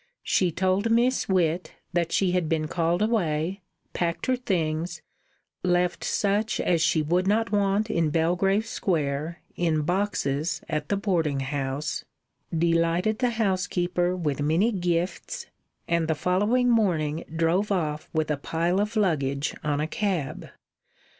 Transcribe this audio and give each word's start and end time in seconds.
She 0.23 0.51
told 0.51 0.89
Miss 0.89 1.29
Witt 1.29 1.73
that 1.93 2.11
she 2.11 2.31
had 2.31 2.49
been 2.49 2.67
called 2.67 3.03
away, 3.03 3.61
packed 3.93 4.25
her 4.25 4.35
things, 4.35 5.03
left 5.61 6.03
such 6.03 6.59
as 6.59 6.81
she 6.81 7.03
would 7.03 7.27
not 7.27 7.51
want 7.51 7.87
in 7.87 8.09
Belgrave 8.09 8.65
Square 8.65 9.43
in 9.55 9.83
boxes 9.83 10.63
at 10.67 10.89
the 10.89 10.97
boarding 10.97 11.41
house, 11.41 12.03
delighted 12.51 13.19
the 13.19 13.29
housekeeper 13.37 14.15
with 14.15 14.41
many 14.41 14.71
gifts, 14.71 15.45
and 15.87 16.07
the 16.07 16.15
following 16.15 16.67
morning 16.67 17.23
drove 17.35 17.71
off 17.71 18.09
with 18.11 18.31
a 18.31 18.37
pile 18.37 18.81
of 18.81 18.95
luggage 18.95 19.53
on 19.63 19.79
a 19.79 19.85
cab. 19.87 20.49